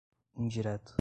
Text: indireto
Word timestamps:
indireto 0.37 0.81